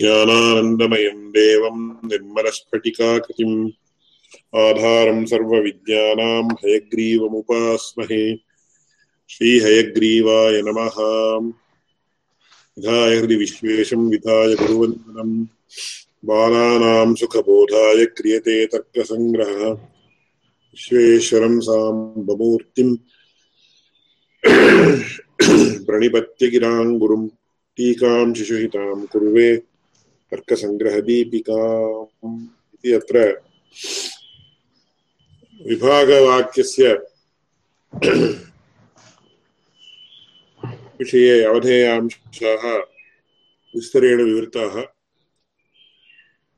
[0.00, 3.70] ज्ञानानन्दमयम् देवम् निर्मलस्फटिकाकृतिम्।
[4.56, 8.36] आधारम् सर्वविद्यानाम् हयग्रीवमुपास्महे।
[9.28, 10.94] श्रीहयग्रीवाय नमः।
[12.78, 15.46] विधाय हृदि विश्वेशम् विधाय गुरुवन्दनम्
[16.24, 19.70] बालानाम् सुखबोधाय क्रियते तर्कसङ्ग्रहः।
[20.72, 22.96] विश्वेश्वरम् साम्बमूर्तिम्।
[25.86, 27.28] प्रणिपत्य गिराम् गुरुम्
[27.76, 29.69] टीकाम् शिशुहिताम् कुर्वे।
[30.30, 33.42] तर्कसङ्ग्रहदीपिकाम् इति अत्र
[35.66, 37.06] विभागवाक्यस्य
[40.98, 42.82] विषये अवधेयांशाः
[43.74, 44.82] विस्तरेण विवृताः।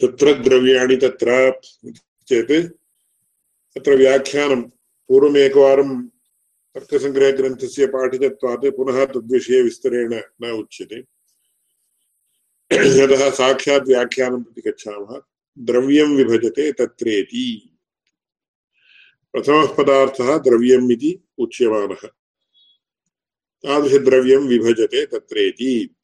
[0.02, 1.52] तत्र द्रव्याणि तत्र
[2.28, 2.68] चेत्
[3.76, 4.62] तत्र व्याख्यानं
[5.08, 6.08] पूर्वमेकवारं
[6.76, 10.96] तर्कसङ्ग्रहग्रन्थस्य पाठितत्वात् पुनः तद्विषये विस्तरेण न उच्यते।
[12.72, 15.22] यतः साक्षात् व्याख्यानं प्रति गच्छामः।
[15.60, 17.78] द्रव्यं विभजते तत्रेति।
[19.34, 22.08] प्रथमः पदार्थः द्रव्यम् इति उच्यमानः।
[23.66, 25.96] तादृशद्रव्यं विभजते तत्रेति।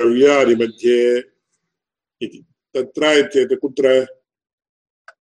[0.00, 1.20] द्रव्यादिमध्ये
[2.20, 2.44] इति।
[2.74, 4.06] तत्र इत्येतत् कुत्र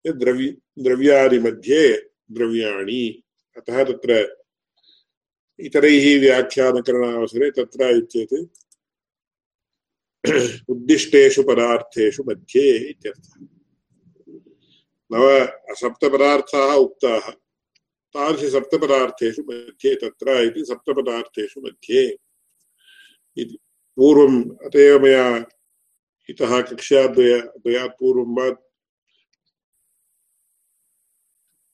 [0.08, 3.24] द्रव्य द्रव्यादिमध्ये द्रव्याणि,
[3.58, 4.36] अतः तत्र
[5.60, 8.34] इतरैः व्याख्यानकरणावसरे तत्र इत्येत्
[10.70, 13.46] उद्दिष्टेषु पदार्थेषु मध्ये इत्यर्थः।
[15.12, 15.46] नव
[15.76, 17.32] सप्तपदार्थाः उक्ताः।
[18.14, 22.18] तादृशसप्तपदार्थेषु मध्ये, तत्र इति सप्तपदार्थेषु मध्ये
[23.38, 23.58] इति।
[23.96, 25.40] पूर्वम् अत एव मया
[26.30, 28.50] इतः कक्ष्याद्वय द्वयात् पूर्वं वा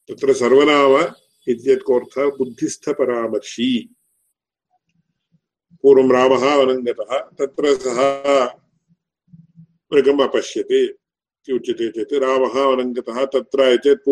[0.10, 0.94] तत्र सर्वनाम
[1.48, 3.70] इत्यर्थः बुद्धिस्थपरामर्शी
[5.84, 8.00] पूर्वं रामः वनङ्गतः तत्र सः
[9.94, 14.04] मृगम् अपश्यति इति उच्यते चेत् रामः वनङ्गतः तत्र चेत्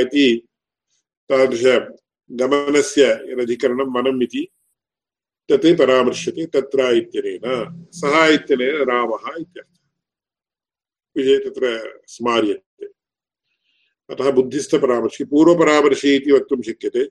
[0.00, 0.26] इति
[1.30, 3.12] तादृशगमनस्य
[3.96, 4.48] वनम् इति
[5.50, 9.74] तत् परामर्श्यते तत्र इत्यनेन, सः इत्यनेन रामः इत्यर्थः।
[11.38, 12.86] तत्र स्मार्यते।
[14.10, 17.04] अतः बुद्धिस्थपरामर्शी पूर्वपरामर्शी इति वक्तुं शक्यते।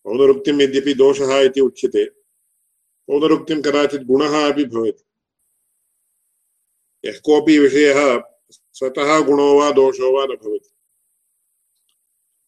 [0.03, 2.05] पौनरुक्तिं यद्यपि दोषः इति उच्यते,
[3.07, 5.01] पौनरुक्तिं कदाचित् गुणः अपि भवेत्।
[7.05, 8.21] यः कोऽपि विषयः
[8.51, 10.69] स्वतः गुणो वा दोषो वा न भवति।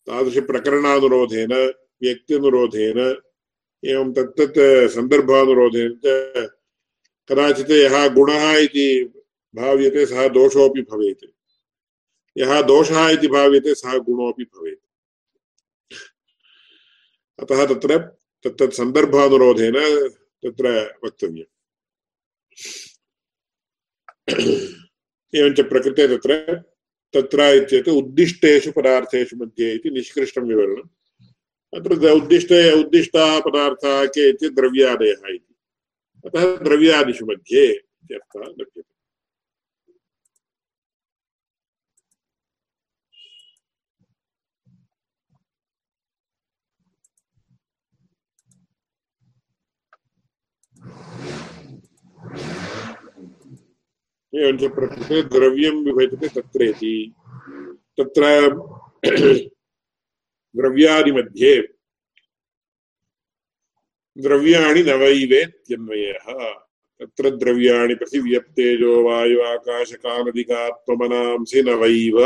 [0.07, 1.53] तादृशप्रकरणानुरोधेन
[2.01, 3.21] व्यक्त्यनुरोधेन
[3.85, 6.05] एवं तत्तत् सन्दर्भानुरोधेन च
[7.29, 9.13] कदाचित् यः गुणः इति
[9.55, 11.38] भाव्यते, सः दोषोऽपि भवेत्।
[12.37, 14.79] यः दोषः इति भाव्यते सः गुणोऽपि भवेत्।
[17.39, 17.97] अतः तत्र
[18.43, 19.75] तत्तत् सन्दर्भानुरोधेन
[20.43, 20.71] तत्र
[25.61, 26.55] प्रकृते तत्र
[27.13, 30.89] तत्र इत्येतत् पदार्थेषु मध्ये निष्कृष्टं विवरणम्।
[31.73, 35.55] अत्र उद्दिष्टे उद्दिष्टाः पदार्थाः के इति द्रव्यादयः इति।
[36.25, 38.98] अतः द्रव्यादिषु मध्ये इत्यर्थः लभ्यते।
[54.33, 57.13] एवञ्च प्रकृते द्रव्यं विभजते तत्रेति।
[57.99, 58.49] तत्र
[60.55, 61.67] द्रव्यादिमध्ये
[64.17, 66.53] द्रव्याणि नवैवेत्यन्वयः।
[67.01, 72.19] तत्र द्रव्याणि पृथिव्यप्तेजो वायु आकाशकानदिकात्ममनांसि नवैव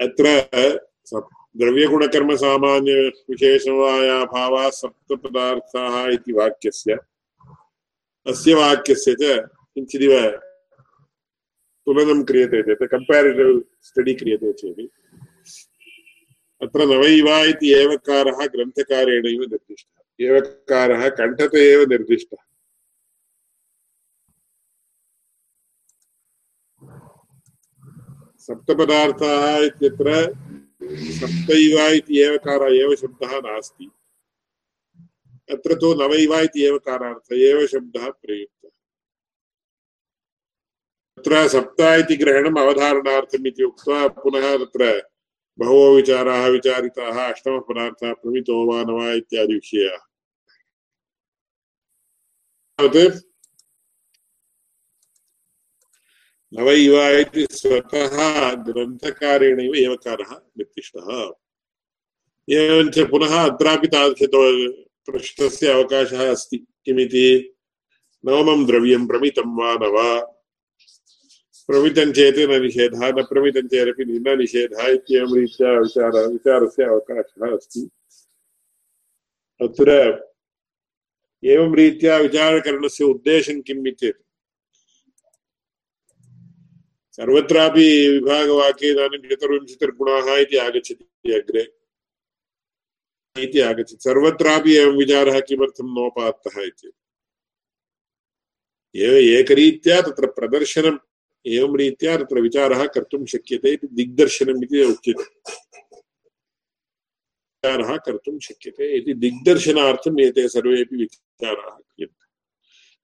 [0.00, 0.26] अत्र
[1.56, 6.98] द्रव्यगुणकर्म सामान्य विशेषवाया भावाः सप्तपदार्थाः इति वाक्यस्य।
[8.26, 10.30] अस्य वाक्यस्य च किञ्चिदिव
[11.86, 14.90] तुलनं क्रियते चेत् कम्पेरिटिव् स्टडि क्रियते चेत्।
[16.62, 22.42] अत्र नवैवा इति एवकारः ग्रन्थकारेणैव निर्दिष्टः। एवकारः कण्ठते एव निर्दिष्टः।
[28.38, 30.49] सप्तपदार्थाः इत्यत्र
[30.90, 33.90] सप्तैव इति एवकार एव शब्दः नास्ति।
[35.50, 38.68] अत्र तु नवैव इति एवकारार्थ एव शब्दः प्रयुक्तः।
[41.16, 44.84] तत्र इति ग्रहणम् अवधारणार्थम् इति उक्त्वा पुनः तत्र
[45.58, 47.60] बहवो विचाराः विचारिताः अष्टमः
[48.02, 50.02] प्रमितो वा न वा इत्यादि विषयाः।
[56.58, 61.32] नवैव इति स्वतः ग्रन्थकारेणैव एवकारः निर्दिष्टः
[62.56, 64.28] एवञ्च पुनः अत्रापि तादृश
[65.06, 67.54] प्रश्नस्य अवकाशः अस्ति। किमिति?
[68.26, 70.20] नवमं द्रव्यं प्रमितं वा न वा?
[71.66, 77.90] प्रमितं चेत् न निषेधः, न प्रमितं चेदपि न निषेधः इत्येवं रीत्या विचार, विचारस्य अवकाशः अस्ति।
[79.60, 79.90] अत्र
[81.44, 84.29] एवं रीत्या विचारकरणस्य उद्देशं किम् इत्येतत्?
[87.18, 91.62] सर्वत्रापि विभागवाक्ये इदानीं चतुर्विंशतिर्गुणाः इति आगच्छति अग्रे
[93.36, 96.92] इति आगच्छति सर्वत्रापि एवं विचारः किमर्थं नोपात्तः इति
[98.94, 100.98] एव एकरीत्या तत्र प्रदर्शनम्
[101.44, 105.24] एवं रीत्या तत्र विचारः कर्तुं शक्यते इति दिग्दर्शनम् इति उच्यते
[107.62, 112.29] विचारः कर्तुं शक्यते इति दिग्दर्शनार्थम् एते सर्वेपि विचाराः क्रियन्ते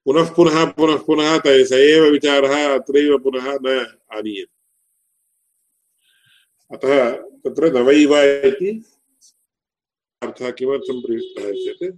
[0.07, 4.57] पुनः पुनः पुनः पुनः स एव विचारः अत्रैव पुनः न आनीयते।
[6.77, 8.85] अतः तत्र नवैव इति
[10.23, 11.97] अर्थः किमर्थं प्रयुक्तः चेत्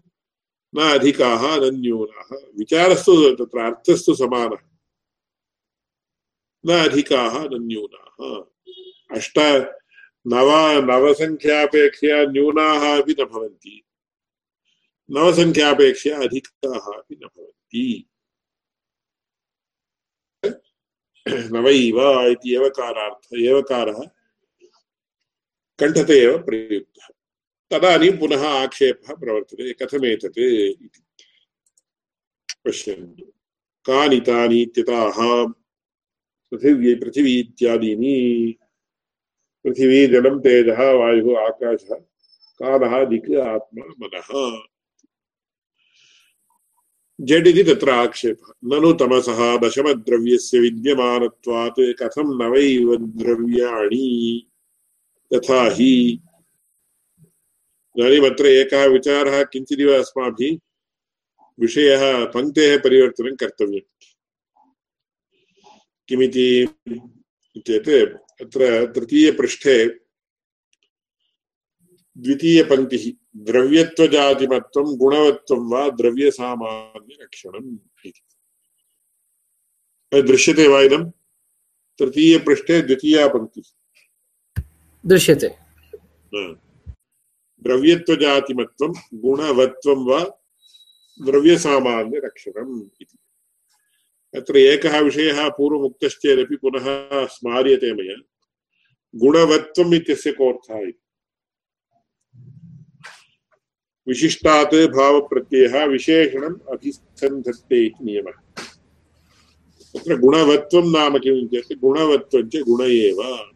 [0.78, 4.58] न अधिकाः, न न्यूनाः। विचारस्तु तत्र अर्थस्तु समानः।
[6.66, 8.36] न अधिकाः, न न्यूनाः।
[9.16, 9.38] अष्ट
[10.26, 10.50] नव
[10.92, 13.82] नवसङ्ख्यापेक्षया न्यूनाः अपि न भवन्ति।
[15.10, 17.57] नवसङ्ख्यापेक्षया अधिकाः अपि न भवन्ति।
[21.28, 23.98] नवैव इति एवकारार्थ एवकारः
[25.78, 27.08] कण्ठते एव प्रयुक्तः।
[27.70, 31.00] तदानीं पुनः आक्षेपः प्रवर्तते, कथमेतत् इति।
[32.64, 33.25] पश्यन्तु।
[33.84, 35.46] कानि तानि इत्यताः
[36.50, 38.54] पृथिवी पृथिवी इत्यादीनि।
[39.64, 41.94] पृथिवी जलं तेजः, वायुः, आकाशः,
[42.62, 44.58] कालः, दिक्, आत्मा, मनः।
[47.20, 54.46] जडिति तत्र आक्षेपः ननु तमसः दशमद्रव्यस्य विद्यमानत्वात् कथं नवैव द्रव्याणि?
[55.34, 56.20] तथा हि।
[57.98, 60.58] इदानीम् एकः विचारः किञ्चिदिव अस्माभिः
[61.60, 64.04] विषयः पङ्क्तेः परिवर्तनं कर्तव्यम्।
[66.08, 66.68] किमिति
[67.58, 67.88] चेत्
[68.42, 70.07] अत्र तृतीयपृष्ठे
[72.18, 78.22] द्वितीयपङ्क्तिः द्रव्यत्वजातिमत्वं गुणवत्वं वा द्रव्यसामान्यलक्षणम् इति।
[80.22, 81.10] दृश्यते वा इदं?
[81.98, 83.68] तृतीयपृष्ठे द्वितीया पङ्क्तिः
[85.06, 85.48] दृश्यते
[87.62, 90.20] द्रव्यत्वजातिमत्वं गुणवत्वं वा
[91.22, 93.18] द्रव्यसामान्यलक्षणम् इति।
[94.38, 96.84] अत्र एकः विषयः पूर्वमुक्तश्चेदपि पुनः
[97.26, 98.16] स्मार्यते मया।
[99.14, 101.07] गुणवत्वम् इत्यस्य कोऽर्थः इति।
[104.08, 108.32] विशिष्टात् भावप्रत्ययः विशेषणम् अभिसन्धत्ते इति नियमः।
[109.94, 113.50] तत्र गुणवत्वं नाम किम् चेत् गुणवत्वं च गुण एव।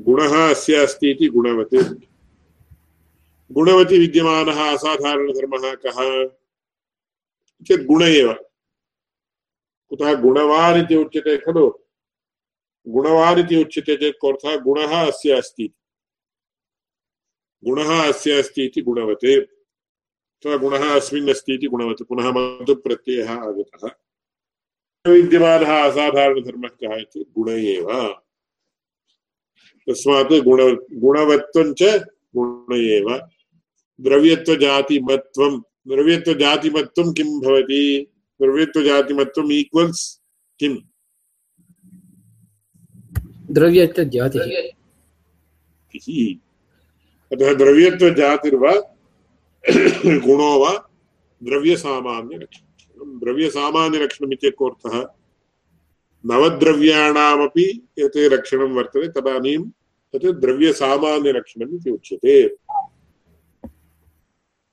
[0.00, 1.74] गुणः अस्य अस्ति इति गुणवत्।
[3.52, 6.28] गुणवति विद्यमानः असाधारणधर्मः कः?
[7.64, 8.32] चेत् गुण एव।
[9.88, 11.70] कुतः गुणवान् इति उच्यते खलु?
[12.88, 14.56] गुणवान् इति उच्यते चेत् कोऽर्थः?
[14.56, 15.72] गुणः अस्य अस्ति
[17.64, 23.88] गुणः अस्य अस्ति इति गुणवत्। अथवा गुणः अस्मिन् अस्ति इति गुणवत्। पुनः मधुप्रत्ययः आगतः।
[25.10, 28.14] विद्यमानः असाधारणधर्मः कः इति गुण एव।
[29.88, 31.82] तस्मात् गुण गुणवत्वं च
[32.36, 33.28] गुण एव।
[34.00, 38.12] द्रव्यत्वजातिमत्वं द्रव्यत्वजातिमत्वं किं भवति?
[38.42, 40.22] द्रव्यत्वजातिमत्वम् ईक्वल्स्
[40.58, 40.78] किम्?
[43.50, 44.70] द्रव्यत्वजातिः।
[47.32, 48.72] अतः द्रव्यत्वजातिर्वा
[50.06, 50.90] गुणो वा
[51.42, 55.08] द्रव्यसामान्यलक्षणं द्रव्यसामान्यलक्षणम् इत्यर्थः
[56.26, 59.64] नवद्रव्याणामपि यत् लक्षणं वर्तते, तदानीं
[60.12, 62.42] तत् द्रव्यसामान्यलक्षणम् इति उच्यते।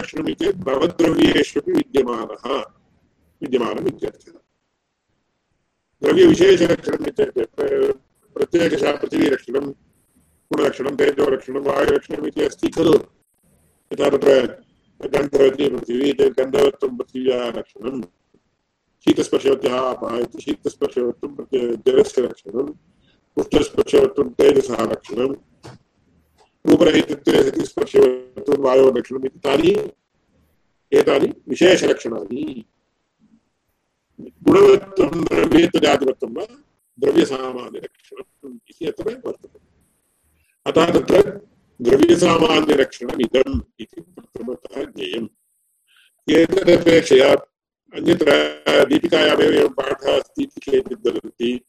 [0.02, 2.58] लक्षणम् इति नवद्रव्येष्वपि विद्यमानः।
[3.42, 4.32] विद्यमानम् इत्यर्थः।
[6.04, 7.92] द्रव्यविशेषलक्षणम् इत्युक्ते,
[8.34, 9.85] प्रत्येकशः पृथिवीलक्षणं
[10.56, 12.94] गुणलक्षणं तेजोलक्षणं वायुलक्षणम् इति अस्ति खलु
[13.92, 14.36] यथा तत्र
[15.02, 17.96] गन्धवती पृथिवी गन्धवत्वं पृथिव्याः लक्षणं
[19.70, 21.32] आपः इति शीतस्पर्शवत्वं
[21.88, 22.72] जलस्य लक्षणम्
[24.40, 24.84] तेजसः
[26.66, 28.92] रूपरहितत्वे सति स्पर्शवत्वं वायोः
[29.26, 29.76] इति तानि
[30.92, 32.46] एतानि विशेषलक्षणानि
[34.48, 36.46] वा
[37.00, 39.55] द्रव्यसामान्यलक्षणम् इति अत्र वर्तते
[40.68, 41.22] अतः तत्र
[41.82, 45.28] द्रव्यसामान्यलक्षणम् इदम् इति प्रथमतः ज्ञेयम्।
[46.32, 47.34] एतदपेक्षया
[47.96, 48.32] अन्यत्र
[48.86, 51.62] दीपिकायामेव एवं पाठः अस्ति इति केचित् वदन्ति।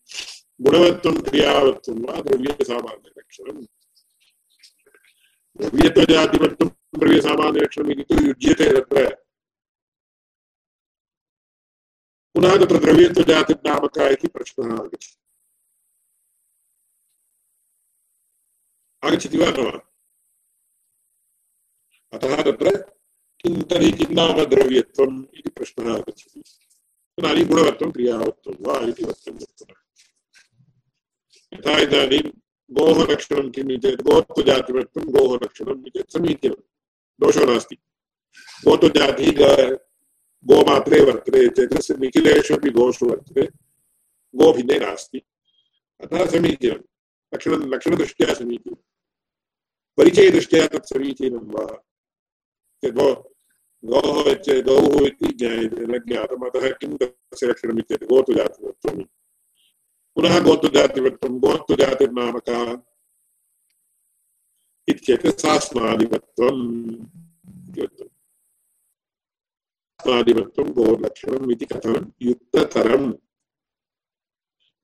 [0.60, 3.62] गुणवत्वं क्रियावत्वं वा द्रव्यसामान्यलक्षणम्
[5.60, 9.14] द्रव्यत्वजातिवत्वं द्रव्यसामान्यलक्षणम् इति तु युज्यते तत्र।
[12.34, 15.25] पुनः तत्र द्रव्यत्वजातिर्नाम का इति प्रश्नः आगच्छति।
[19.02, 19.72] आगच्छति वा न वा
[22.12, 22.76] अतः तत्र
[23.44, 26.40] किं तर्हि किं नाम द्रव्यत्वम् इति प्रश्नः आगच्छति
[27.18, 29.74] तदानीं गुणवत्वं क्रियावत्वं वा इति वक्तव्यं
[31.52, 32.22] यथा इदानीं
[32.70, 36.56] गोः लक्षणं किम् इति चेत् गोत्वजातिवत्वं गोः लक्षणम् इति चेत् समीचीनं
[37.20, 37.76] दोषो नास्ति
[38.62, 39.40] गोत्वजातिः
[40.46, 43.46] गोमात्रे वर्तते चेत् तस्य निखिलेषु अपि गोषु वर्तते
[44.34, 45.22] गोभिन्ने नास्ति
[46.00, 46.82] अतः समीचीनं
[47.34, 48.74] लक्षणं लक्षणदृष्ट्या समीचीनं।
[49.96, 51.82] परिचयदृष्ट्या तत् समीचीनं वा?
[52.84, 53.34] गो
[53.84, 58.06] गौः गौः इति ज्ञायते न ज्ञातम्। अतः किं तस्य लक्षणम् इत्येतत्?
[58.06, 59.04] गोत्वजातिवत्वम्।
[60.14, 62.86] पुनः गोत्वजातिवत्वं। गोत्वजातिर्नाम का
[64.88, 66.94] इत्येतत् सास्मादिवत्वम्
[69.98, 73.12] सास्मादिवत्वं गोलक्षणम् इति कथनं युक्ततरम्।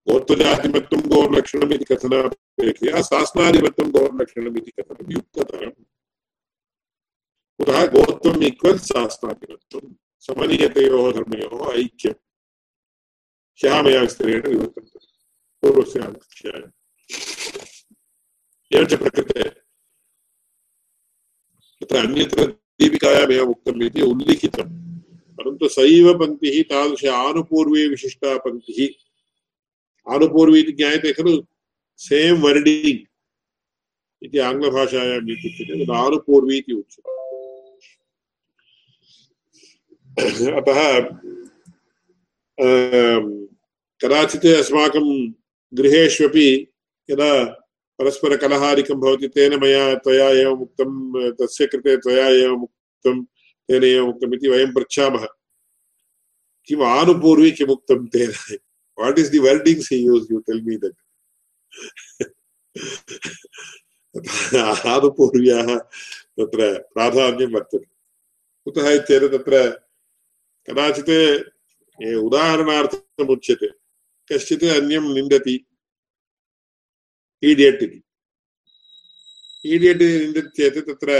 [0.06, 5.76] गोत्वजातिमत्वं गौर्लक्षणम् इति कथनापेक्षया शास्त्राधिपत्यं गौर्लक्षणम् इति कथनं युक्ततरम्
[7.60, 9.84] कुतः गोत्वम् ईक्वल् शास्त्राधिपत्यं
[10.28, 12.20] समनीयतयोः धर्मयोः ऐक्यम्
[13.60, 14.98] ह्यः मया विस्तरेण विवर्तन्ते
[15.62, 16.70] पूर्वस्यां कक्षायाम्
[18.70, 18.94] एवञ्च
[22.00, 22.48] अन्यत्र
[25.76, 26.06] सैव
[26.72, 27.04] तादृश
[27.90, 29.11] विशिष्टा पङ्क्तिः
[30.10, 31.42] आनुपूर्वी इति ज्ञायते खलु
[31.96, 33.06] सेम् वर्डिङ्ग्
[34.22, 36.72] इति आङ्ग्लभाषायाम् आनुपूर्वी इति
[40.50, 41.00] अतः
[44.02, 45.32] कदाचित् अस्माकं
[45.74, 46.72] गृहेष्वपि
[47.10, 47.44] यदा
[47.98, 50.90] परस्परकलहादिकं भवति, तेन मया, त्वया एवम् उक्तं,
[51.32, 53.24] तस्य कृते त्वया एवम् उक्तं,
[53.68, 55.26] तेन एवम् उक्तम् इति वयं पृच्छामः।
[56.66, 58.32] किम् आनुपूर्वी किमुक्तं तेन?
[59.02, 60.30] What is the wordings he used?
[60.30, 60.96] You tell me that.
[64.94, 65.68] आदुपूर्व्याः
[66.38, 67.78] तत्र प्राधान्यं वर्तते
[68.66, 69.54] कुतः तत्र
[70.68, 71.10] कदाचित्
[72.26, 73.68] उदाहरणार्थम् उच्यते
[74.30, 75.56] कश्चित् अन्यं निन्दति
[77.42, 78.00] ईडियट् इति
[79.64, 81.10] ईडियट् निन्दति चेत् तत्र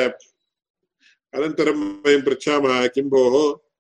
[1.32, 3.36] अनन्तरं वयं पृच्छामः किं भोः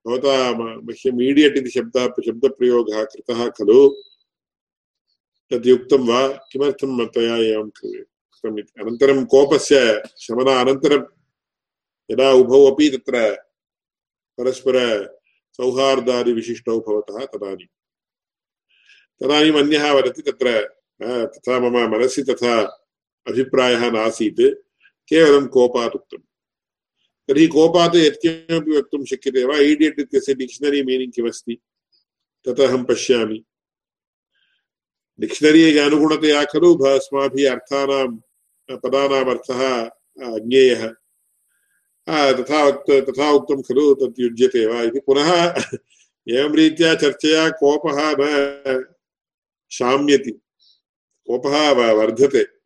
[0.06, 3.88] भवता मह्यम् ईडियट् इति शब्दः शब्दप्रयोगः कृतः खलु?
[5.50, 6.28] तद्युक्तं वा?
[6.52, 8.82] किमर्थं त्वया एवं कृतम् इति?
[8.82, 11.06] अनन्तरं कोपस्य शमना अनन्तरं
[12.10, 13.34] यदा उभौ अपि तत्र
[14.38, 14.76] परस्पर
[16.80, 17.66] भवतः तदानीं।
[19.20, 22.60] तदानीम् अन्यः वदति तत्र तथा मम मनसि तथा
[23.28, 24.40] अभिप्रायः नासीत्।
[25.08, 26.22] केवलं कोपात् उक्तम्।
[27.28, 29.58] तर्हि कोपात् यत्किमपि वक्तुं शक्यते वा?
[29.58, 31.58] ईडियट् इत्यस्य डिक्षनरी मीनिङ्ग् किमस्ति?
[32.48, 33.44] तदहं पश्यामि।
[35.20, 38.16] डिक्षनरी अनुगुणतया खलु अस्माभिः अर्थानां,
[38.78, 39.90] पदानाम् अर्थः
[40.38, 40.88] ज्ञेयः।
[42.08, 44.82] तथा तथा उक्तं खलु, तत् युज्यते वा?
[44.82, 45.54] इति पुनः
[46.28, 48.84] एवं रीत्या चर्चया कोपः न
[49.70, 50.30] शाम्यति।
[51.26, 52.61] कोपः वर्धते।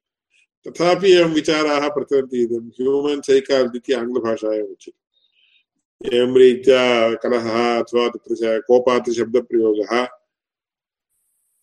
[0.67, 6.83] तथापि एवं विचाराः प्रचलन्ति इदं ह्यूमन् सैकालजि इति आङ्ग्लभाषायाम् उच्यते। एवं रीत्या
[7.23, 9.93] कलहः अथवा तत्र कोपात् शब्दप्रयोगः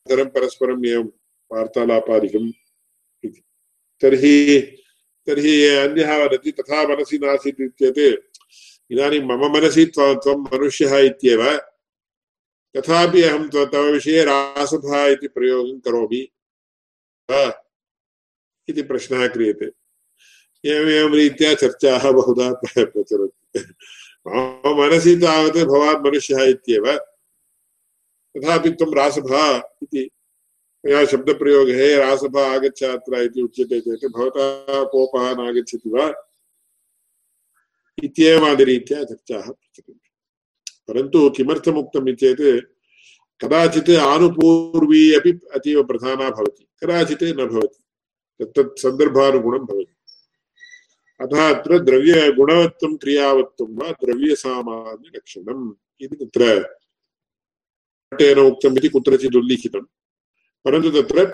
[0.03, 1.07] अनन्तरं परस्परम् एवं
[1.51, 2.49] वार्तालापादिकम्
[3.23, 3.41] इति।
[4.01, 4.35] तर्हि
[5.27, 8.01] तर्हि अन्यः वदति तथा मनसि नासीत् चेत्
[8.91, 11.41] इदानीं मम मनसि त्वं मनुष्यः इत्येव,
[12.75, 16.21] तथापि अहं तव विषये रासभा इति प्रयोगं करोमि।
[18.69, 19.65] इति प्रश्नः क्रियते।
[20.65, 23.59] एवमेवं रीत्या चर्चाः बहुधा प्रचलन्ति
[24.27, 26.97] मम मनसि तावत् भवान् मनुष्यः इत्येव।
[28.37, 30.09] तथापि त्वं रासभा इति
[30.85, 31.01] मया
[31.97, 36.13] रासभा आगच्छ अत्र इति उच्यते चेत् भवतः कोपः नागच्छति वा?
[38.03, 40.09] इत्येवादिरीत्या चर्चाः प्रचलन्ति।
[40.87, 42.61] परन्तु किमर्थम् उक्तम् चेत्,
[43.43, 47.82] कदाचित् आनुपूर्वी अपि अतीव प्रधाना भवति, कदाचित् न भवति।
[48.39, 49.95] तत्तत् सन्दर्भानुगुणं भवति।
[51.21, 56.63] अतः अत्र द्रव्यगुणवत्वं क्रियावत्वं वा द्रव्यसामान्यलक्षणम् इति तत्र
[58.19, 59.85] तेन उक्तम् इति कुत्रचित् उल्लिखितम्।
[60.65, 61.25] परन्तु तत्र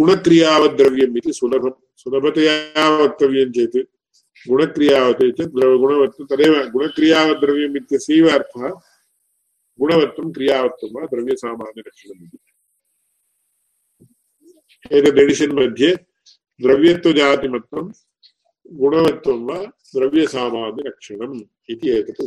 [0.00, 3.76] गुणक्रियावद्द्रव्यम् इति सुलभं सुलभतया वक्तव्यं चेत्
[4.48, 8.68] गुणक्रियावत् चेत् गुणवत्वं तदेव गुणक्रियावद्द्रव्यम् इत्यस्यैव अर्थः
[9.80, 12.38] गुणवत्वं, क्रियावत्वं वा द्रव्यसामान्यलक्षणम् इति।
[14.92, 15.92] एतद् एडिशन् मध्ये
[16.60, 17.90] द्रव्यत्वजातिमत्वं
[18.66, 19.56] गुणवत्वं वा
[19.94, 21.40] द्रव्यसामान्यलक्षणम्
[21.72, 22.22] इति एतत्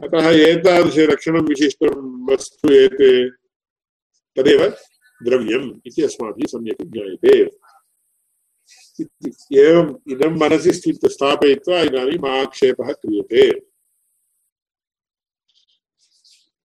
[0.00, 1.96] अतः एतादृशलक्षणं विशिष्टं
[2.30, 3.10] वस्तु एते
[4.36, 4.62] तदेव
[5.20, 7.34] द्रव्यम् इति अस्माभिः सम्यक् ज्ञायते
[9.60, 13.50] एवम् इदं मनसि स्थित स्थापयित्वा इदानीम् आक्षेपः क्रियते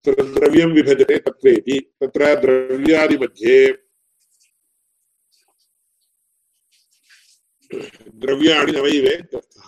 [0.05, 3.58] द्रव्यं विभजते तत्रेति तत्र द्रव्यादिमध्ये
[8.08, 9.15] द्रव्याणि नवैवे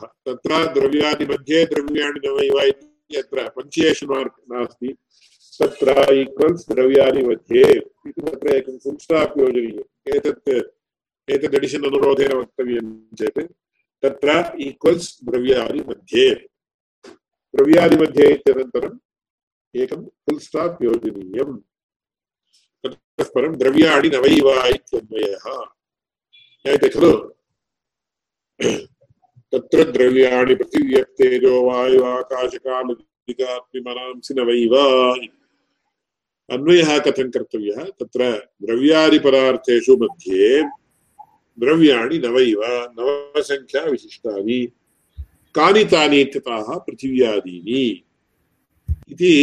[0.04, 4.94] तत्र द्रव्यादिमध्ये द्रव्याणि नवैव इति अत्र पञ्चेषु मार्क् नास्ति,
[5.62, 10.50] तत्र ईक्वल्स् द्रव्याणि मध्ये, इति तत्र एकं फुल् स्टाप् योजनीयम्। एतत्,
[11.30, 13.54] एतद् एडिशन् अनुरोधेन वक्तव्यं चेत्,
[14.06, 16.36] तत्र ईक्वल्स् द्रव्याणि मध्ये।
[17.56, 18.98] द्रव्याणि मध्ये इत्यनन्तरम्
[19.76, 21.60] एकं फुल् स्टाप् योजनीयम्।
[22.86, 25.66] ततः परं द्रव्याणि न वै वा इत्यन्वयः।
[26.64, 27.37] ज्ञायते खलु?
[28.62, 34.84] तत्र द्रव्याणि पृथिव्यक्तेजो वायु आकाशकालदिगात्मिमनांसि न वै वा
[36.50, 37.84] अन्वयः कथं कर्तव्यः?
[38.00, 38.22] तत्र
[38.63, 40.62] द्रव्यादिपदार्थेषु मध्ये
[41.60, 42.62] द्रव्याणि नवैव
[42.98, 44.60] नवसङ्ख्याविशिष्टानि
[45.56, 47.86] कानि तानि इत्यतः पृथिव्यादीनि।
[49.12, 49.34] इति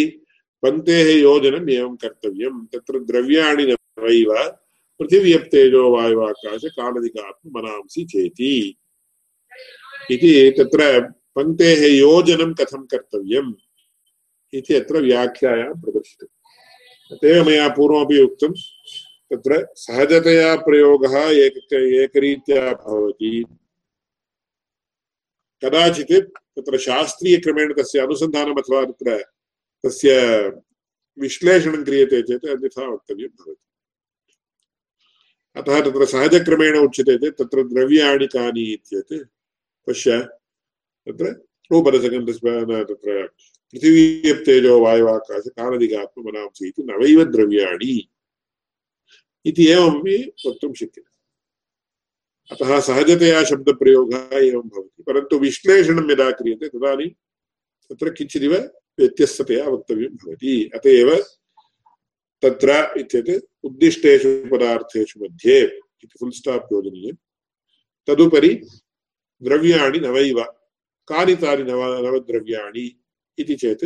[0.63, 4.31] पङ्क्तेः योजनम् एवं कर्तव्यं तत्र द्रव्याणि नवैव
[4.99, 8.55] पृथिव्यप्तेजो वायुवाकाश कालदिकात्ममनांसि चेति।
[10.11, 11.01] इति तत्र
[11.37, 13.53] पङ्क्तेः योजनं कथं कर्तव्यम्
[14.55, 16.35] इति अत्र व्याख्यायां प्रदर्शितम्
[17.11, 18.53] तदेव मया पूर्वमपि उक्तं,
[19.31, 23.45] तत्र सहजतया प्रयोगः एक एकरीत्या भवति।
[25.65, 26.13] कदाचित्
[26.59, 29.19] तत्र शास्त्रीयक्रमेण तस्य अनुसन्धानम् अथवा तत्र
[29.85, 30.17] तस्य
[31.19, 33.65] विश्लेषणं क्रियते चेत् अन्यथा वक्तव्यं भवति।
[35.57, 39.13] अतः तत्र सहजक्रमेण उच्यते चेत् तत्र द्रव्याणि कानि इत्येत्
[39.89, 40.19] पश्य
[41.07, 41.31] तत्र
[41.71, 43.27] रूपरसगन्धस्य तत्र
[43.75, 47.95] पृथिवीयप्तेजो वायुवाकाश कालदिगात्ममनांसि इति नवैव द्रव्याणि
[49.45, 50.17] इति एवमपि
[50.47, 51.13] वक्तुं शक्यते
[52.51, 57.09] अतः सहजतया शब्दप्रयोगः एवं भवति परन्तु विश्लेषणं यदा क्रियते तदानीं
[57.91, 58.55] तत्र किञ्चिदिव
[58.99, 61.11] व्यत्यस्ततया वक्तव्यं भवति अत एव
[62.43, 67.17] तत्र इत्येतत् उद्दिष्टेषु पदार्थेषु मध्ये इति फुल् स्टाप् योजनीयं
[68.09, 68.53] तदुपरि
[69.45, 70.43] द्रव्याणि नवैव
[71.09, 73.01] कानि तानि नव नवद्रव्याणि
[73.39, 73.85] इति चेत्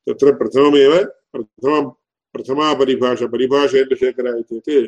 [0.06, 0.92] तत्र प्रथममेव
[1.32, 1.90] प्रथमं
[2.34, 4.80] प्रथमा परिभाषा परिभाषेन्दुशेखरः इत्युक्ते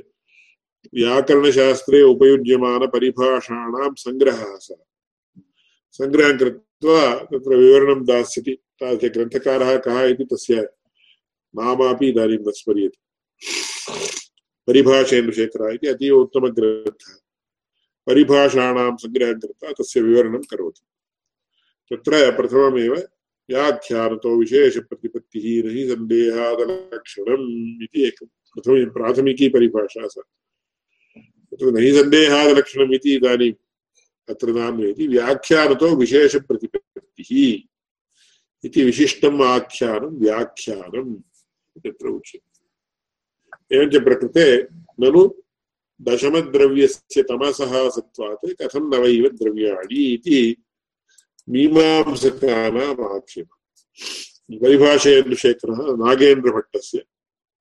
[0.94, 4.80] व्याकरणशास्त्रे उपयुज्यमानपरिभाषाणां सङ्ग्रहः सः।
[5.98, 10.68] सङ्ग्रहं कृत्वा तत्र विवरणं दास्यति। कः इति तस्य
[11.56, 13.04] नामापि इदानीं न स्मर्यते
[14.66, 17.12] परिभाषेन्दुशेखरः इति अतीव उत्तमग्रन्थः।
[18.06, 20.86] परिभाषाणां सङ्ग्रहं कृत्वा तस्य विवरणं करोति।
[21.90, 22.94] तत्र प्रथममेव
[23.50, 30.22] व्याख्यानतो विशेषप्रतिपत्तिः न हि सन्देहादलक्षणम् इति एकं प्रथम प्राथमिकी परिभाषा सा।
[31.50, 33.54] तत्र न हि सन्देहादलक्षणम् इति इदानीम्
[34.30, 37.62] अत्र नान्वयति व्याख्यानतो विशेषप्रतिपत्तिः
[38.64, 41.16] इति विशिष्टम् आख्यानं, व्याख्यानम्।
[41.78, 42.64] तत्र उच्यते
[43.76, 44.62] एवञ्च प्रकृते
[45.00, 45.42] ननु
[46.02, 50.56] दशमद्रव्यस्य तमसः सत्त्वात् कथं नवैव द्रव्याणि इति
[51.48, 53.56] मीमांसकानाम् आक्षेपः
[54.50, 57.04] परिभाषेन्दुशेखरः नागेन्द्रभट्टस्य,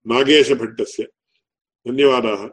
[0.08, 1.04] नागेशभट्टस्य
[1.88, 2.47] धन्यवादाः।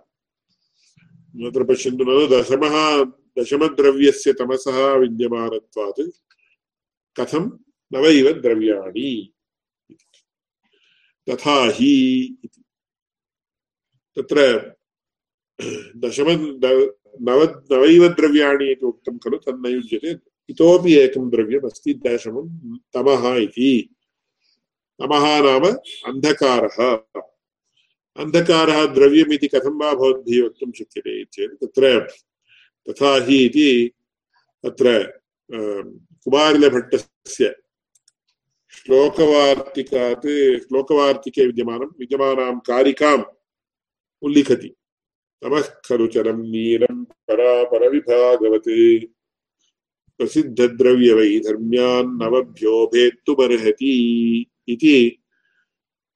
[1.47, 3.05] अत्र पश्यन्तु ननु दशमः,
[3.39, 6.01] दशमद्रव्यस्य तमसः विद्यमानत्वात्
[7.21, 7.59] कथं
[7.93, 9.33] नवैव द्रव्याणि।
[11.31, 11.93] तथा हि
[14.17, 14.41] तत्र
[16.03, 16.27] दशम
[16.65, 20.17] नव नवैव द्रव्याणि इति उक्तं खलु तन्न युज्यते
[20.51, 23.97] इतोपि एकं द्रव्यमस्ति, दशमं तमः इति।
[25.01, 25.65] तमः नाम
[26.11, 26.79] अन्धकारः।
[28.17, 32.01] अन्धकारः द्रव्यमिति कथं वा भवद्भिः वक्तुं शक्यते चेत् तत्र
[32.87, 33.71] तथा हि इति
[34.65, 34.93] तत्र
[35.51, 37.55] कुमारिलभट्टस्य
[38.81, 43.23] श्लोकवार्तिकात् श्लोकवार्तिके विद्यमानं विद्यमानां कारिकाम्
[44.23, 44.75] उल्लिखति।
[45.43, 49.07] तमः खलु चरं नीलं परापरविभागवत्।
[50.19, 55.19] प्रसिद्धद्रव्यवैधर्म्यान् नवभ्यो भेत्तुमर्हति इति।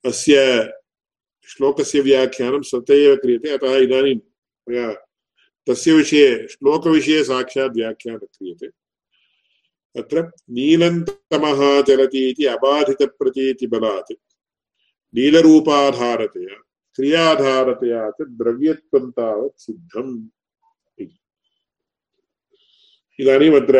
[0.05, 0.70] अस्य
[1.48, 4.18] श्लोकस्य व्याख्यानं स्वतः एव क्रियते, अतः इदानीं
[4.68, 5.07] मया
[5.66, 8.84] तस्य विषये श्लोकविषये साक्षात् व्याख्यानं क्रियते।
[9.96, 14.12] तत्र नीलन्तमः चलति इति अबाधितप्रतीतिबलात्
[15.14, 16.57] नीलरूपाधारतया,
[16.96, 20.12] क्रियाधारतया च द्रव्यत्वं तावत् सिद्धम्
[23.18, 23.78] इदानीम् अत्र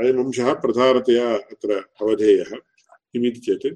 [0.00, 1.70] अयम् अंशः प्रधानतया अत्र
[2.02, 2.50] अवधेयः,
[3.12, 3.66] किमिति चेत्,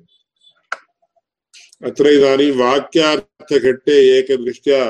[1.84, 4.80] अत्र इदानीं वाक्यार्थघट्टे एकदृष्ट्या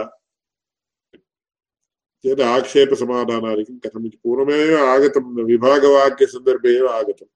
[2.25, 7.29] चेत् आक्षेपसमाधानादिकं कथमिति पूर्वमेव आगतं विभागवाक्यसन्दर्भे एव आगतम्।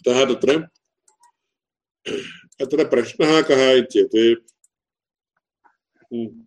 [0.00, 0.68] अतः तत्र
[2.60, 4.50] अत्र प्रश्नः कः इत्येत्?
[6.12, 6.44] हम्म।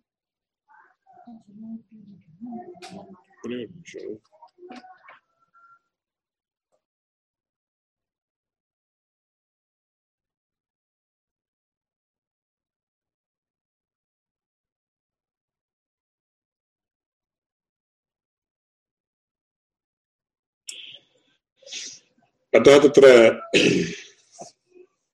[22.58, 23.30] अतः तत्र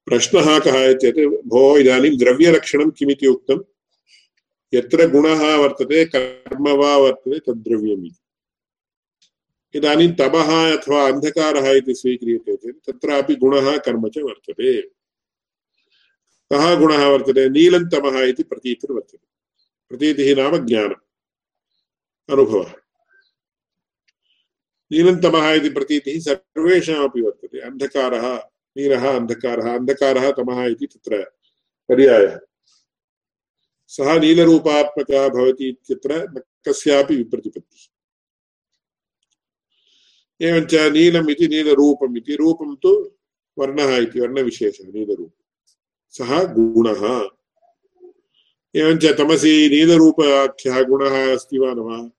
[0.07, 3.65] प्रश्नः कः चेत् भोः इदानीं द्रव्यलक्षणं किमिति उक्तं?
[4.75, 8.21] यत्र गुणः वर्तते, कर्म वा वर्तते तद्द्रव्यम् इति।
[9.79, 14.83] इदानीं तमः अथवा अन्धकारः इति स्वीक्रियते चेत्, तत्रापि गुणः, कर्म च वर्तते।
[16.53, 17.49] कः गुणः वर्तते?
[17.49, 19.19] नीलन्तमः इति प्रतीतिर्वर्तते।
[19.89, 20.95] प्रतीतिः नाम ज्ञानम्।
[22.33, 22.84] अनुभवः।
[24.93, 28.37] नीलन्तमः इति प्रतीतिः सर्वेषामपि वर्तते। अन्धकारः
[28.77, 31.25] नीलः अन्धकारः अन्धकारः तमः इति तत्र
[31.89, 32.41] पर्यायः।
[33.87, 37.91] सः नीलरूपात्मकः भवति इत्यत्र न कस्यापि विप्रतिपत्तिः।
[40.49, 43.13] एवञ्च नीलम् इति नीलरूपम् इति, रूपं तु
[43.59, 45.45] वर्णः इति, वर्णविशेषः, नीलरूपम्।
[46.11, 47.31] सः गुणः।
[48.77, 52.11] एवञ्च तमसि नीलरूपाख्यः गुणः अस्ति वा न वा?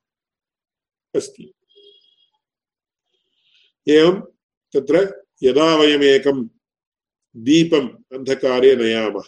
[1.16, 1.55] अस्ति।
[3.88, 4.22] एवं
[4.74, 6.50] तत्र यदा वयमेकं
[7.36, 9.24] दीपम् अन्धकारे नयामः।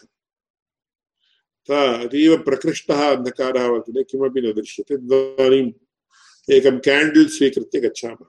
[2.03, 5.71] अतीव प्रकृष्टः अन्धकारः वर्तते, किमपि न दृश्यते। तदानीम्
[6.51, 8.25] एकं केण्डल् स्वीकृत्य गच्छामः।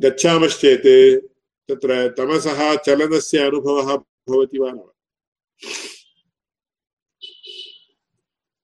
[0.00, 1.26] गच्छामश्चेत्
[1.68, 3.96] तत्र तमसः चलनस्य अनुभवः
[4.28, 4.80] भवति वा न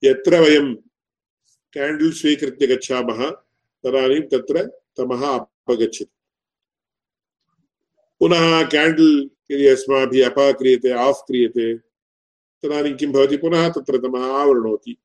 [0.05, 0.75] यत्र वयं
[1.75, 3.31] केण्डल् स्वीकृत्य गच्छामः
[3.85, 4.67] तदानीं तत्र
[4.97, 6.07] तमः अपगच्छति।
[8.21, 11.79] पुनः केण्डल् यदि अस्माभिः अपाक्रियते आफ् क्रियते,
[12.63, 13.37] तदानीं किं भवति?
[13.37, 14.97] पुनः तत्र तमः आवृणोति।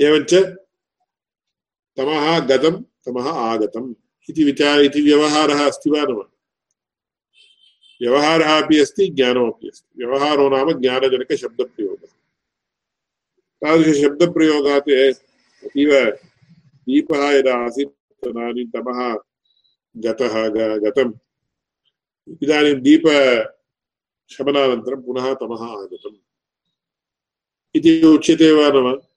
[0.00, 0.34] एवञ्च
[1.96, 3.94] तमः गतं, तमः आगतम्
[4.30, 6.22] इति विचार, इति व्यवहारः अस्ति वा न
[8.02, 12.06] व्यवहारः अपि अस्ति, ज्ञानमपि अस्ति। व्यवहारो नाम ज्ञानजनकशब्दप्रयोगः।
[13.62, 15.14] तादृशशब्दप्रयोगात्
[15.64, 16.16] अतीव
[16.86, 19.18] दीपः यदा आसीत् तदानीं तमः
[19.96, 20.48] गतः
[20.78, 21.12] गतम्।
[22.42, 26.16] इदानीं दीपशमनानन्तरं पुनः तमः आगतम्।
[27.74, 29.08] इति उच्यते वा न वा?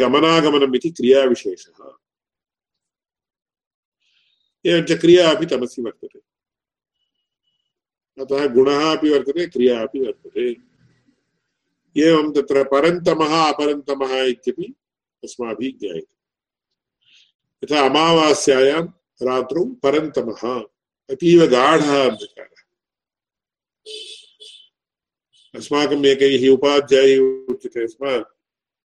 [0.00, 1.96] गमनागमनम् इति क्रियाविशेषः।
[4.66, 6.18] एवञ्च क्रिया अपि तमसि वर्तते।
[8.22, 10.56] अतः गुणः अपि वर्तते, क्रिया अपि वर्तते।
[12.00, 14.74] एवं तत्र परन्तमः, अपरन्तमः इत्यपि
[15.24, 16.22] अस्माभिः ज्ञायते
[17.62, 18.86] यथा अमावास्यायां
[19.22, 20.60] रात्रौ परन्तमः,
[21.10, 22.62] अतीव गाढः अन्धकारः।
[25.54, 28.24] अस्माकम् एकैः उपाध्यायैः उच्यते स्म।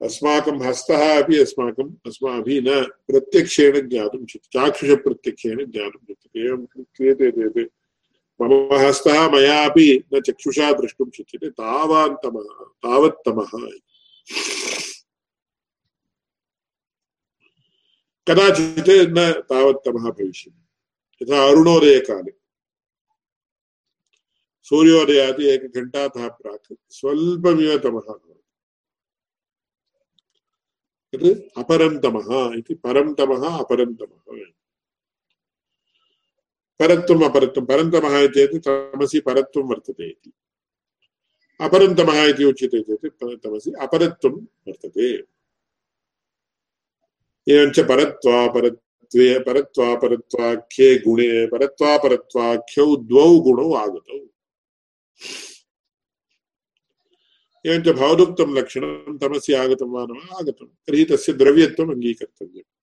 [0.02, 7.74] अस्माकं हस्तः अपि अस्माकम् अस्माभिः न प्रत्यक्षेण ज्ञातुं शक्यते। चाक्षुषप्रत्यक्षेण ज्ञातुं शक्यते। एवं क्रियते चेत्
[8.42, 13.70] मम हस्तः मयापि न चक्षुषा द्रष्टुं शक्यते। तावान्तमः, तावत्तमः
[18.30, 20.64] कदाचित् न तावत्तमः भविष्यति।
[21.22, 22.34] यथा अरुणोदयकाले।
[24.64, 28.14] सूर्योदयात् एकघण्टातः प्राक् स्वल्पमिव तमः
[31.14, 34.46] तत् अपरन्तमः इति परन्तमः अपरन्तमः
[36.80, 40.32] परत्वम्, अपरत्वं। परन्तमः चेत् तमसि परत्वं वर्तते इति।
[41.62, 45.37] अपरन्तमः इति उच्यते चेत् तमसि अपरत्वं वर्तते।
[47.50, 54.18] एवञ्च परत्वापरत्वे परत्वापरत्वाख्ये गुणे परत्वापरत्वाख्यौ द्वौ गुणौ आगतौ।
[57.66, 62.74] एवञ्च भवदुक्तं लक्षणं तमस्य आगतं वा न वा आगतं। तर्हि तस्य द्रव्यत्वम् अङ्गीकर्तव्यम्।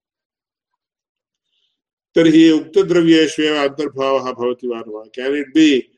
[2.17, 5.03] तर्हि उक्तद्रव्येष्वेव अन्तर्भावः भवति वा न वा?
[5.03, 5.91] Can it be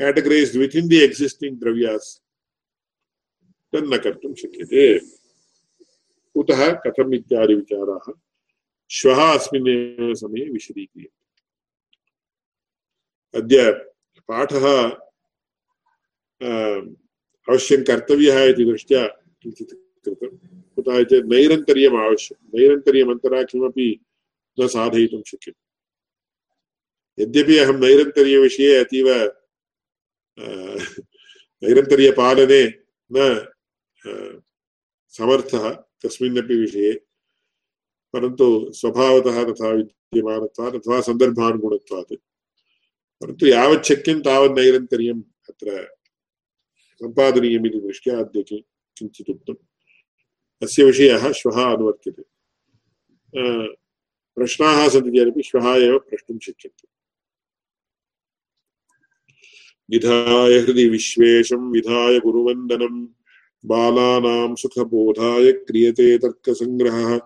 [0.00, 2.02] categorized within the existing dravyas
[3.72, 5.17] तन्न कर्तुं शक्यते।
[6.34, 8.06] कुतः कथम् इत्यादि विचाराः
[8.90, 11.24] श्वः अस्मिन् समये विशदीक्रियन्ते।
[13.34, 13.72] अद्य
[14.28, 14.64] पाठः
[17.48, 19.02] अवश्यं कर्तव्यः इति दृष्ट्या
[19.42, 19.72] किञ्चित्
[20.04, 20.36] कृतं
[20.76, 23.88] कुतः चेत् नैरन्तर्यम् आवश्यकं नैरन्तर्यमन्तरा किमपि
[24.58, 25.62] न साधयितुं शक्यते।
[27.22, 29.08] यद्यपि अहं नैरन्तर्यविषये अतीव
[31.62, 32.62] नैरन्तर्यपालने
[33.12, 33.16] न
[35.14, 35.64] समर्थः
[36.04, 36.92] कस्मिन्नपि विषये,
[38.14, 38.46] परन्तु
[38.80, 42.14] स्वभावतः तथा विद्यमानत्वात् अथवा सन्दर्भानुगुणत्वात्।
[43.20, 45.68] परन्तु यावत् शक्यं तावत् नैरन्तर्यम् अत्र
[47.00, 49.64] सम्पादनीयमिति दृष्ट्या अद्य किञ्चित् उक्तम्
[50.62, 52.22] अस्य विषयः श्वः अनुवर्त्यते
[54.36, 56.86] प्रश्नाः सन्ति चेदपि श्वः एव प्रष्टुं शक्यन्ते
[59.90, 62.94] विधाय हृदि विश्वेशं, विधाय गुरुवन्दनं
[63.66, 67.18] बालानां सुखबोधाय क्रियते तर्कसङ्ग्रहः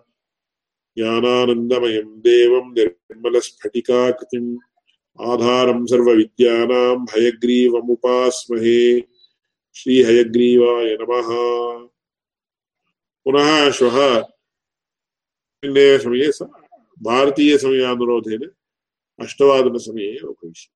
[0.99, 4.59] ज्ञानानन्दमयं देवं निर्मलस्फटिकाकृतिम्।
[5.21, 9.01] आधारं सर्वविद्यानां हयग्रीवमुपास्महे।
[9.75, 11.29] श्रीहयग्रीवाय नमः।
[13.25, 14.23] पुनः श्वः
[15.99, 16.33] समये
[17.03, 18.51] भारतीयसमयानुरोधेन
[19.21, 20.71] अष्टवादनसमये उपविश्य